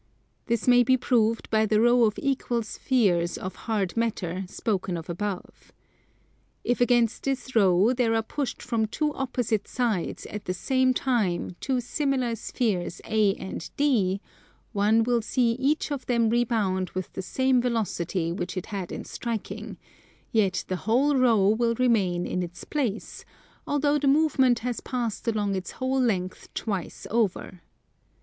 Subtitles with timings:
[0.47, 5.11] This may be proved by the row of equal spheres of hard matter, spoken of
[5.11, 5.71] above.
[6.63, 11.55] If against this row there are pushed from two opposite sides at the same time
[11.59, 14.21] two similar spheres A and D,
[14.73, 19.03] one will see each of them rebound with the same velocity which it had in
[19.03, 19.77] striking,
[20.31, 23.23] yet the whole row will remain in its place,
[23.67, 27.61] although the movement has passed along its whole length twice over.